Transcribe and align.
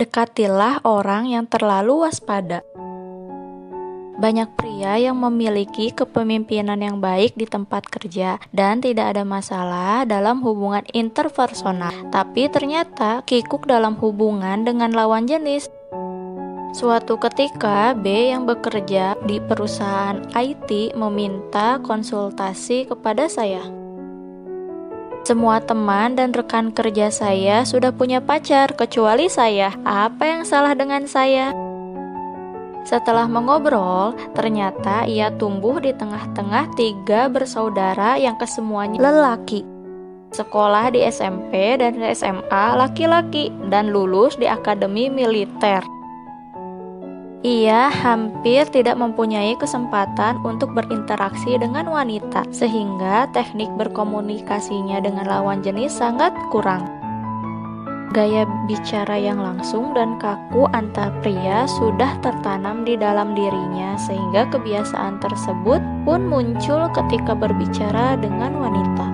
Dekatilah 0.00 0.80
orang 0.88 1.28
yang 1.28 1.44
terlalu 1.44 2.08
waspada. 2.08 2.64
Banyak 4.16 4.56
pria 4.56 4.96
yang 4.96 5.20
memiliki 5.20 5.92
kepemimpinan 5.92 6.80
yang 6.80 7.04
baik 7.04 7.36
di 7.36 7.44
tempat 7.44 7.84
kerja 7.84 8.40
dan 8.48 8.80
tidak 8.80 9.12
ada 9.12 9.28
masalah 9.28 10.08
dalam 10.08 10.40
hubungan 10.40 10.88
interpersonal, 10.96 11.92
tapi 12.08 12.48
ternyata 12.48 13.20
kikuk 13.28 13.68
dalam 13.68 13.92
hubungan 14.00 14.64
dengan 14.64 14.96
lawan 14.96 15.28
jenis. 15.28 15.68
Suatu 16.72 17.20
ketika, 17.20 17.92
B 17.92 18.32
yang 18.32 18.48
bekerja 18.48 19.20
di 19.28 19.36
perusahaan 19.36 20.16
IT 20.32 20.96
meminta 20.96 21.76
konsultasi 21.84 22.88
kepada 22.88 23.28
saya. 23.28 23.79
Semua 25.20 25.60
teman 25.60 26.16
dan 26.16 26.32
rekan 26.32 26.72
kerja 26.72 27.12
saya 27.12 27.62
sudah 27.68 27.92
punya 27.92 28.24
pacar, 28.24 28.72
kecuali 28.72 29.28
saya. 29.28 29.68
Apa 29.84 30.24
yang 30.24 30.42
salah 30.48 30.72
dengan 30.72 31.04
saya? 31.04 31.52
Setelah 32.88 33.28
mengobrol, 33.28 34.16
ternyata 34.32 35.04
ia 35.04 35.28
tumbuh 35.36 35.76
di 35.78 35.92
tengah-tengah 35.92 36.72
tiga 36.72 37.28
bersaudara 37.28 38.16
yang 38.16 38.40
kesemuanya 38.40 38.96
lelaki. 38.96 39.62
Sekolah 40.32 40.88
di 40.88 41.04
SMP 41.04 41.76
dan 41.76 42.00
SMA 42.16 42.80
laki-laki 42.80 43.52
dan 43.68 43.92
lulus 43.92 44.40
di 44.40 44.48
akademi 44.48 45.12
militer. 45.12 45.84
Ia 47.40 47.88
hampir 47.88 48.68
tidak 48.68 49.00
mempunyai 49.00 49.56
kesempatan 49.56 50.44
untuk 50.44 50.76
berinteraksi 50.76 51.56
dengan 51.56 51.88
wanita, 51.88 52.44
sehingga 52.52 53.32
teknik 53.32 53.72
berkomunikasinya 53.80 55.00
dengan 55.00 55.24
lawan 55.24 55.64
jenis 55.64 55.88
sangat 55.88 56.36
kurang. 56.52 56.84
Gaya 58.12 58.44
bicara 58.68 59.16
yang 59.16 59.40
langsung 59.40 59.96
dan 59.96 60.20
kaku 60.20 60.68
antar 60.76 61.16
pria 61.24 61.64
sudah 61.64 62.20
tertanam 62.20 62.84
di 62.84 63.00
dalam 63.00 63.32
dirinya, 63.32 63.96
sehingga 63.96 64.44
kebiasaan 64.52 65.24
tersebut 65.24 65.80
pun 66.04 66.28
muncul 66.28 66.92
ketika 66.92 67.32
berbicara 67.32 68.20
dengan 68.20 68.52
wanita. 68.52 69.09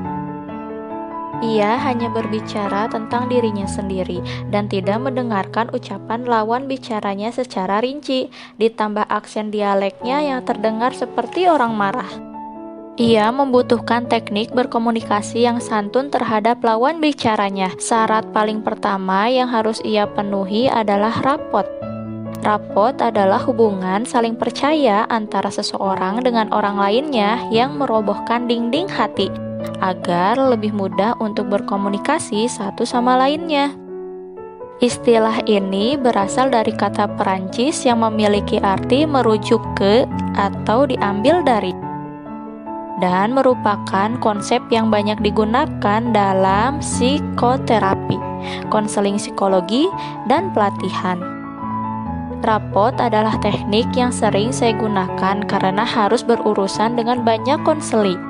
Ia 1.46 1.78
hanya 1.78 2.10
berbicara 2.10 2.90
tentang 2.90 3.30
dirinya 3.30 3.70
sendiri 3.70 4.18
dan 4.50 4.66
tidak 4.66 4.98
mendengarkan 4.98 5.70
ucapan 5.70 6.26
lawan 6.26 6.66
bicaranya 6.66 7.30
secara 7.30 7.78
rinci, 7.78 8.34
ditambah 8.58 9.06
aksen 9.06 9.54
dialeknya 9.54 10.26
yang 10.26 10.42
terdengar 10.42 10.90
seperti 10.90 11.46
orang 11.46 11.78
marah. 11.78 12.10
Ia 12.98 13.30
membutuhkan 13.30 14.10
teknik 14.10 14.50
berkomunikasi 14.58 15.46
yang 15.46 15.62
santun 15.62 16.10
terhadap 16.10 16.58
lawan 16.66 16.98
bicaranya. 16.98 17.70
Syarat 17.78 18.34
paling 18.34 18.66
pertama 18.66 19.30
yang 19.30 19.46
harus 19.46 19.78
ia 19.86 20.10
penuhi 20.10 20.66
adalah 20.66 21.14
rapot. 21.22 21.68
Rapot 22.42 22.98
adalah 22.98 23.38
hubungan 23.46 24.02
saling 24.02 24.34
percaya 24.34 25.06
antara 25.06 25.52
seseorang 25.54 26.26
dengan 26.26 26.50
orang 26.50 26.80
lainnya 26.80 27.38
yang 27.54 27.78
merobohkan 27.78 28.50
dinding 28.50 28.90
hati 28.90 29.45
agar 29.80 30.36
lebih 30.38 30.72
mudah 30.72 31.16
untuk 31.20 31.48
berkomunikasi 31.52 32.48
satu 32.48 32.82
sama 32.82 33.16
lainnya. 33.16 33.72
Istilah 34.76 35.40
ini 35.48 35.96
berasal 35.96 36.52
dari 36.52 36.76
kata 36.76 37.16
Perancis 37.16 37.88
yang 37.88 38.04
memiliki 38.04 38.60
arti 38.60 39.08
merujuk 39.08 39.64
ke 39.72 40.04
atau 40.36 40.84
diambil 40.84 41.40
dari 41.40 41.72
dan 43.00 43.36
merupakan 43.36 44.16
konsep 44.20 44.60
yang 44.72 44.88
banyak 44.88 45.20
digunakan 45.20 46.00
dalam 46.12 46.80
psikoterapi, 46.80 48.16
konseling 48.72 49.20
psikologi, 49.20 49.88
dan 50.28 50.48
pelatihan. 50.56 51.20
Rapot 52.44 52.94
adalah 53.00 53.36
teknik 53.40 53.88
yang 53.96 54.12
sering 54.12 54.52
saya 54.52 54.76
gunakan 54.76 55.44
karena 55.48 55.84
harus 55.84 56.20
berurusan 56.20 56.94
dengan 56.94 57.24
banyak 57.24 57.58
konseling. 57.64 58.20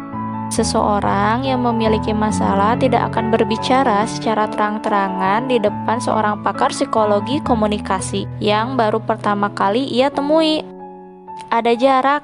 Seseorang 0.47 1.43
yang 1.43 1.67
memiliki 1.67 2.15
masalah 2.15 2.79
tidak 2.79 3.11
akan 3.13 3.35
berbicara 3.35 4.07
secara 4.07 4.47
terang-terangan 4.47 5.51
di 5.51 5.59
depan 5.59 5.99
seorang 5.99 6.41
pakar 6.47 6.71
psikologi 6.71 7.43
komunikasi 7.43 8.31
yang 8.39 8.79
baru 8.79 9.03
pertama 9.03 9.51
kali 9.51 9.85
ia 9.91 10.07
temui. 10.09 10.63
Ada 11.51 11.75
jarak 11.75 12.23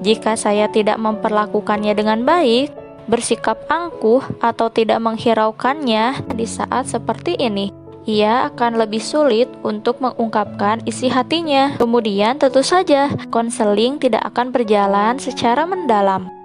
jika 0.00 0.32
saya 0.32 0.64
tidak 0.72 0.96
memperlakukannya 0.96 1.92
dengan 1.92 2.24
baik, 2.24 2.72
bersikap 3.04 3.68
angkuh, 3.68 4.24
atau 4.40 4.72
tidak 4.72 4.96
menghiraukannya 4.96 6.24
di 6.32 6.46
saat 6.48 6.88
seperti 6.88 7.36
ini, 7.36 7.68
ia 8.08 8.48
akan 8.48 8.80
lebih 8.80 9.02
sulit 9.04 9.52
untuk 9.60 10.00
mengungkapkan 10.00 10.80
isi 10.88 11.12
hatinya. 11.12 11.76
Kemudian, 11.76 12.40
tentu 12.40 12.64
saja, 12.64 13.12
konseling 13.28 14.00
tidak 14.00 14.24
akan 14.32 14.56
berjalan 14.56 15.20
secara 15.20 15.68
mendalam. 15.68 16.39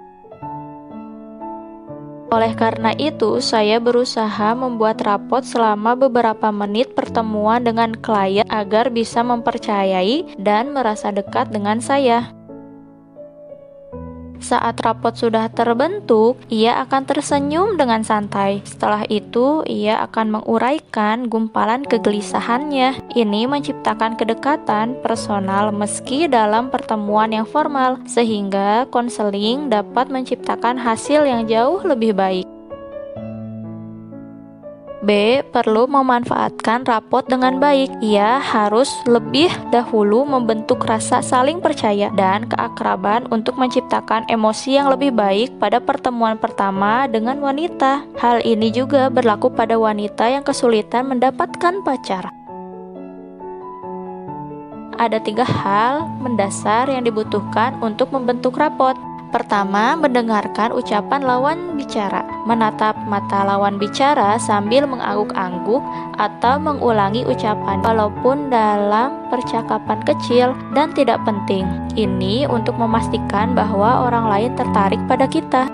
Oleh 2.26 2.52
karena 2.58 2.90
itu, 2.98 3.38
saya 3.38 3.78
berusaha 3.80 4.52
membuat 4.52 5.00
rapot 5.06 5.46
selama 5.46 5.94
beberapa 5.94 6.50
menit 6.50 6.92
pertemuan 6.92 7.62
dengan 7.62 7.94
klien 7.94 8.44
agar 8.52 8.90
bisa 8.90 9.22
mempercayai 9.22 10.36
dan 10.36 10.74
merasa 10.74 11.14
dekat 11.14 11.48
dengan 11.54 11.78
saya. 11.78 12.35
Saat 14.46 14.78
rapot 14.86 15.10
sudah 15.10 15.50
terbentuk, 15.50 16.38
ia 16.46 16.78
akan 16.86 17.02
tersenyum 17.02 17.74
dengan 17.74 18.06
santai. 18.06 18.62
Setelah 18.62 19.02
itu, 19.10 19.66
ia 19.66 19.98
akan 20.06 20.38
menguraikan 20.38 21.26
gumpalan 21.26 21.82
kegelisahannya. 21.82 23.10
Ini 23.10 23.50
menciptakan 23.50 24.14
kedekatan 24.14 25.02
personal 25.02 25.74
meski 25.74 26.30
dalam 26.30 26.70
pertemuan 26.70 27.34
yang 27.34 27.42
formal, 27.42 27.98
sehingga 28.06 28.86
konseling 28.94 29.66
dapat 29.66 30.14
menciptakan 30.14 30.78
hasil 30.78 31.26
yang 31.26 31.42
jauh 31.50 31.82
lebih 31.82 32.14
baik. 32.14 32.55
B. 35.06 35.40
Perlu 35.54 35.86
memanfaatkan 35.86 36.82
rapot 36.82 37.22
dengan 37.22 37.62
baik. 37.62 38.02
Ia 38.02 38.42
harus 38.42 38.90
lebih 39.06 39.48
dahulu 39.70 40.26
membentuk 40.26 40.82
rasa 40.82 41.22
saling 41.22 41.62
percaya 41.62 42.10
dan 42.18 42.50
keakraban 42.50 43.30
untuk 43.30 43.54
menciptakan 43.54 44.26
emosi 44.26 44.82
yang 44.82 44.90
lebih 44.90 45.14
baik 45.14 45.62
pada 45.62 45.78
pertemuan 45.78 46.34
pertama 46.36 47.06
dengan 47.06 47.38
wanita. 47.38 48.02
Hal 48.18 48.42
ini 48.42 48.74
juga 48.74 49.06
berlaku 49.06 49.54
pada 49.54 49.78
wanita 49.78 50.26
yang 50.26 50.42
kesulitan 50.42 51.06
mendapatkan 51.06 51.86
pacar. 51.86 52.34
Ada 54.96 55.20
tiga 55.20 55.44
hal 55.44 56.08
mendasar 56.24 56.88
yang 56.88 57.06
dibutuhkan 57.06 57.78
untuk 57.84 58.10
membentuk 58.10 58.58
rapot. 58.58 58.96
Pertama, 59.36 60.00
mendengarkan 60.00 60.72
ucapan 60.72 61.20
lawan 61.20 61.76
bicara, 61.76 62.24
menatap 62.48 62.96
mata 63.04 63.44
lawan 63.44 63.76
bicara 63.76 64.40
sambil 64.40 64.88
mengangguk-angguk 64.88 65.84
atau 66.16 66.56
mengulangi 66.56 67.20
ucapan 67.28 67.84
walaupun 67.84 68.48
dalam 68.48 69.28
percakapan 69.28 70.00
kecil 70.08 70.56
dan 70.72 70.88
tidak 70.96 71.20
penting. 71.28 71.68
Ini 71.92 72.48
untuk 72.48 72.80
memastikan 72.80 73.52
bahwa 73.52 74.08
orang 74.08 74.24
lain 74.32 74.52
tertarik 74.56 75.04
pada 75.04 75.28
kita. 75.28 75.68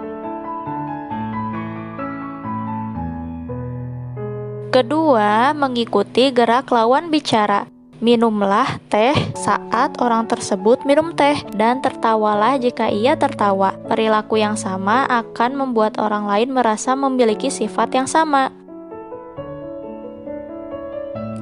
Kedua, 4.75 5.55
mengikuti 5.55 6.35
gerak 6.35 6.67
lawan 6.75 7.15
bicara. 7.15 7.72
Minumlah 8.03 8.83
teh 8.91 9.15
saat 9.39 9.95
orang 10.03 10.27
tersebut 10.27 10.83
minum 10.83 11.15
teh 11.15 11.39
dan 11.55 11.79
tertawalah 11.79 12.59
jika 12.59 12.91
ia 12.91 13.15
tertawa. 13.15 13.79
Perilaku 13.87 14.43
yang 14.43 14.59
sama 14.59 15.07
akan 15.07 15.55
membuat 15.55 16.03
orang 16.03 16.27
lain 16.27 16.51
merasa 16.51 16.99
memiliki 16.99 17.47
sifat 17.47 17.95
yang 17.95 18.11
sama. 18.11 18.62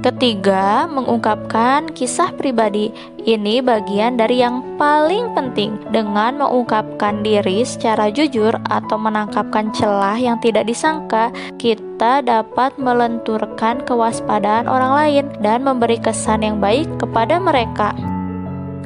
Ketiga, 0.01 0.89
mengungkapkan 0.89 1.93
kisah 1.93 2.33
pribadi. 2.33 2.89
Ini 3.21 3.61
bagian 3.61 4.17
dari 4.17 4.41
yang 4.41 4.81
paling 4.81 5.37
penting. 5.37 5.77
Dengan 5.93 6.41
mengungkapkan 6.41 7.21
diri 7.21 7.61
secara 7.69 8.09
jujur 8.09 8.57
atau 8.73 8.97
menangkapkan 8.97 9.69
celah 9.77 10.17
yang 10.17 10.41
tidak 10.41 10.65
disangka, 10.65 11.29
kita 11.61 12.25
dapat 12.25 12.81
melenturkan 12.81 13.85
kewaspadaan 13.85 14.73
orang 14.73 14.93
lain 14.97 15.25
dan 15.45 15.61
memberi 15.69 16.01
kesan 16.01 16.49
yang 16.49 16.57
baik 16.65 16.89
kepada 16.97 17.37
mereka. 17.37 17.93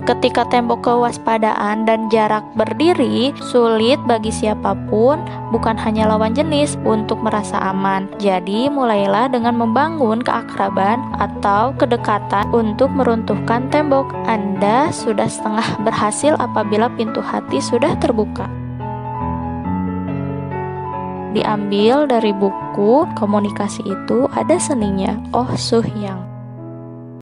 Ketika 0.05 0.45
tembok 0.53 0.85
kewaspadaan 0.85 1.89
dan 1.89 2.13
jarak 2.13 2.45
berdiri, 2.53 3.33
sulit 3.41 3.97
bagi 4.05 4.29
siapa 4.29 4.77
pun, 4.93 5.17
bukan 5.49 5.81
hanya 5.81 6.05
lawan 6.05 6.37
jenis, 6.37 6.77
untuk 6.85 7.25
merasa 7.25 7.57
aman. 7.73 8.05
Jadi, 8.21 8.69
mulailah 8.69 9.33
dengan 9.33 9.57
membangun 9.57 10.21
keakraban 10.21 11.01
atau 11.17 11.73
kedekatan 11.81 12.53
untuk 12.53 12.93
meruntuhkan 12.93 13.73
tembok. 13.73 14.13
Anda 14.29 14.93
sudah 14.93 15.25
setengah 15.25 15.81
berhasil 15.89 16.37
apabila 16.37 16.93
pintu 16.93 17.25
hati 17.25 17.65
sudah 17.65 17.97
terbuka 17.97 18.45
diambil 21.35 22.07
dari 22.07 22.31
buku 22.31 23.11
komunikasi 23.19 23.83
itu 23.83 24.31
ada 24.39 24.55
seninya 24.55 25.19
Oh 25.35 25.51
Suh 25.59 25.83
Yang 25.99 26.34